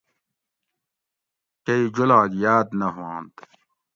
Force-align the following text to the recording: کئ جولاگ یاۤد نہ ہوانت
کئ 1.65 1.81
جولاگ 1.95 2.31
یاۤد 2.43 2.67
نہ 2.79 2.87
ہوانت 2.95 3.35